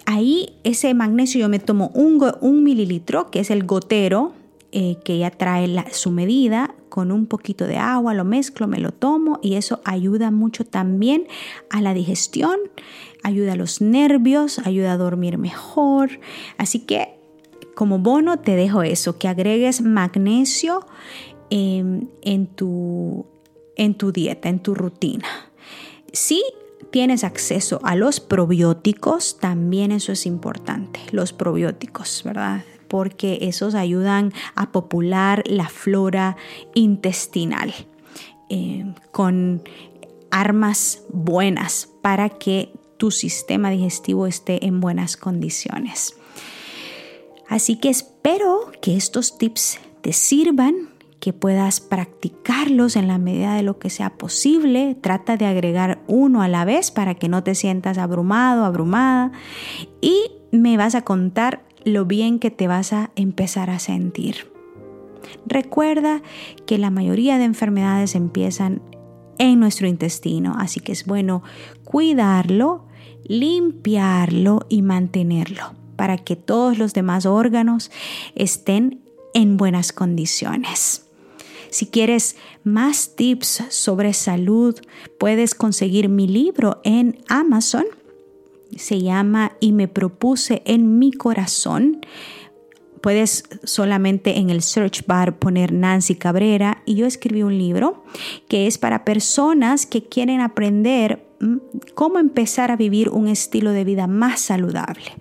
ahí 0.05 0.55
ese 0.63 0.93
magnesio 0.93 1.41
yo 1.41 1.49
me 1.49 1.59
tomo 1.59 1.91
un, 1.95 2.63
mililitro, 2.63 3.31
que 3.31 3.39
es 3.39 3.49
el 3.49 3.65
gotero, 3.65 4.33
eh, 4.71 4.97
que 5.03 5.17
ya 5.17 5.31
trae 5.31 5.67
su 5.91 6.11
medida 6.11 6.75
con 6.89 7.12
un 7.12 7.28
poquito 7.28 7.67
de 7.67 7.78
agua, 7.78 8.13
lo 8.13 8.25
mezclo, 8.25 8.67
me 8.67 8.80
lo 8.80 8.91
tomo 8.91 9.39
y 9.41 9.56
eso 9.56 9.82
ayuda 9.86 10.32
mucho 10.32 10.65
también 10.65 11.28
a 11.69 11.82
la 11.82 11.93
digestión, 11.93 12.58
ayuda 13.23 13.54
a 13.54 13.56
los 13.56 13.82
nervios, 13.82 14.60
ayuda 14.60 14.93
a 14.93 14.97
dormir 14.97 15.38
mejor. 15.38 16.19
Así 16.58 16.80
que 16.80 17.19
como 17.75 17.99
bono 17.99 18.39
te 18.39 18.56
dejo 18.56 18.84
eso, 18.84 19.17
que 19.17 19.30
agregues 19.30 19.82
magnesio 19.82 20.86
en, 21.49 22.47
tu, 22.56 23.25
en 23.75 23.95
tu 23.95 24.12
dieta, 24.12 24.49
en 24.49 24.60
tu 24.60 24.75
rutina. 24.75 25.25
Si 26.12 26.43
tienes 26.91 27.23
acceso 27.23 27.80
a 27.84 27.95
los 27.95 28.19
probióticos, 28.19 29.38
también 29.39 29.91
eso 29.91 30.12
es 30.12 30.25
importante, 30.25 30.99
los 31.12 31.34
probióticos, 31.34 32.23
¿verdad? 32.25 32.63
Porque 32.89 33.38
esos 33.41 33.75
ayudan 33.75 34.34
a 34.56 34.71
popular 34.71 35.43
la 35.45 35.69
flora 35.69 36.36
intestinal 36.73 37.73
eh, 38.49 38.93
con 39.12 39.63
armas 40.32 41.04
buenas 41.10 41.89
para 42.02 42.30
que 42.30 42.73
tu 42.97 43.12
sistema 43.12 43.69
digestivo 43.69 44.28
esté 44.28 44.65
en 44.65 44.82
buenas 44.82 45.15
condiciones. 45.15 46.15
Así 47.47 47.78
que 47.78 47.89
espero 47.89 48.71
que 48.82 48.95
estos 48.95 49.38
tips 49.38 49.80
te 50.02 50.13
sirvan, 50.13 50.89
que 51.19 51.34
puedas 51.34 51.80
practicarlos 51.80 52.95
en 52.95 53.08
la 53.08 53.17
medida 53.17 53.56
de 53.56 53.63
lo 53.63 53.80
que 53.80 53.89
sea 53.89 54.12
posible. 54.17 54.95
Trata 55.02 55.36
de 55.36 55.45
agregar 55.45 56.02
uno 56.08 56.41
a 56.41 56.47
la 56.47 56.63
vez 56.63 56.91
para 56.91 57.15
que 57.15 57.28
no 57.28 57.43
te 57.43 57.56
sientas 57.56 57.97
abrumado, 57.97 58.65
abrumada. 58.65 59.32
Y 59.99 60.32
me 60.52 60.78
vas 60.78 60.95
a 60.95 61.04
contar 61.04 61.63
lo 61.83 62.05
bien 62.05 62.39
que 62.39 62.51
te 62.51 62.67
vas 62.67 62.93
a 62.93 63.11
empezar 63.15 63.69
a 63.69 63.79
sentir. 63.79 64.51
Recuerda 65.45 66.21
que 66.65 66.77
la 66.77 66.89
mayoría 66.89 67.37
de 67.37 67.45
enfermedades 67.45 68.15
empiezan 68.15 68.81
en 69.37 69.59
nuestro 69.59 69.87
intestino, 69.87 70.55
así 70.57 70.79
que 70.79 70.91
es 70.91 71.05
bueno 71.05 71.43
cuidarlo, 71.83 72.85
limpiarlo 73.23 74.65
y 74.69 74.81
mantenerlo 74.81 75.73
para 75.95 76.17
que 76.17 76.35
todos 76.35 76.77
los 76.77 76.93
demás 76.93 77.25
órganos 77.25 77.91
estén 78.35 79.01
en 79.33 79.57
buenas 79.57 79.91
condiciones. 79.91 81.05
Si 81.69 81.87
quieres 81.87 82.35
más 82.63 83.15
tips 83.15 83.63
sobre 83.69 84.13
salud, 84.13 84.75
puedes 85.19 85.53
conseguir 85.55 86.09
mi 86.09 86.27
libro 86.27 86.81
en 86.83 87.19
Amazon. 87.27 87.85
Se 88.75 89.01
llama 89.01 89.53
Y 89.60 89.71
me 89.71 89.88
propuse 89.88 90.62
en 90.65 90.99
mi 90.99 91.12
corazón. 91.12 92.01
Puedes 93.01 93.43
solamente 93.63 94.39
en 94.39 94.49
el 94.49 94.62
search 94.62 95.05
bar 95.05 95.39
poner 95.39 95.71
Nancy 95.71 96.15
Cabrera 96.15 96.84
y 96.86 96.95
yo 96.95 97.05
escribí 97.05 97.43
un 97.43 97.58
libro 97.58 98.03
que 98.49 98.67
es 98.67 98.77
para 98.77 99.05
personas 99.05 99.86
que 99.86 100.03
quieren 100.03 100.41
aprender 100.41 101.25
mm, 101.39 101.58
cómo 101.95 102.19
empezar 102.19 102.71
a 102.71 102.75
vivir 102.75 103.10
un 103.10 103.27
estilo 103.27 103.71
de 103.71 103.86
vida 103.86 104.08
más 104.08 104.41
saludable. 104.41 105.15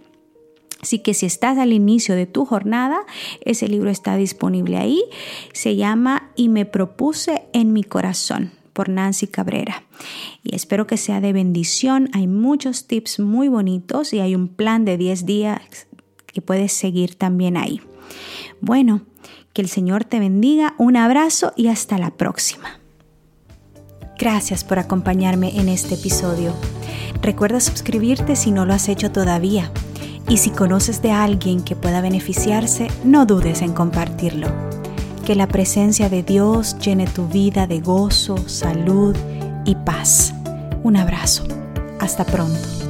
Así 0.81 1.01
que 1.01 1.15
si 1.15 1.27
estás 1.27 1.59
al 1.59 1.73
inicio 1.73 2.15
de 2.15 2.27
tu 2.27 2.45
jornada, 2.45 3.01
ese 3.45 3.69
libro 3.69 3.91
está 3.91 4.17
disponible 4.17 4.77
ahí. 4.77 5.03
Se 5.53 5.77
llama 5.77 6.31
Y 6.37 6.49
me 6.49 6.67
propuse 6.67 7.45
en 7.53 7.73
mi 7.73 7.83
corazón 7.83 8.58
por 8.79 8.91
Nancy 8.91 9.27
Cabrera. 9.27 9.83
Y 10.45 10.55
espero 10.55 10.87
que 10.87 10.97
sea 10.97 11.21
de 11.21 11.33
bendición. 11.33 12.11
Hay 12.13 12.29
muchos 12.29 12.87
tips 12.87 13.19
muy 13.19 13.49
bonitos 13.49 14.13
y 14.13 14.21
hay 14.21 14.37
un 14.37 14.47
plan 14.47 14.85
de 14.85 14.97
10 14.97 15.27
días 15.27 15.89
que 16.27 16.41
puedes 16.41 16.73
seguir 16.73 17.17
también 17.17 17.57
ahí. 17.57 17.81
Bueno, 18.61 19.03
que 19.53 19.63
el 19.63 19.69
Señor 19.69 20.05
te 20.05 20.21
bendiga. 20.21 20.77
Un 20.79 20.97
abrazo 20.97 21.53
y 21.57 21.67
hasta 21.67 21.99
la 21.99 22.13
próxima. 22.13 22.79
Gracias 24.17 24.63
por 24.63 24.79
acompañarme 24.79 25.59
en 25.59 25.69
este 25.69 25.97
episodio. 25.97 26.55
Recuerda 27.21 27.59
suscribirte 27.59 28.37
si 28.37 28.53
no 28.53 28.65
lo 28.65 28.75
has 28.75 28.89
hecho 28.89 29.11
todavía 29.11 29.73
y 30.29 30.37
si 30.37 30.51
conoces 30.51 31.03
de 31.03 31.11
alguien 31.11 31.65
que 31.65 31.75
pueda 31.75 32.01
beneficiarse, 32.01 32.87
no 33.03 33.27
dudes 33.27 33.61
en 33.61 33.73
compartirlo. 33.73 34.78
Que 35.29 35.35
la 35.35 35.47
presencia 35.47 36.09
de 36.09 36.23
Dios 36.23 36.79
llene 36.79 37.07
tu 37.07 37.29
vida 37.29 37.67
de 37.67 37.81
gozo, 37.81 38.39
salud 38.49 39.15
y 39.67 39.75
paz. 39.75 40.33
Un 40.83 40.97
abrazo. 40.97 41.45
Hasta 42.01 42.25
pronto. 42.25 42.88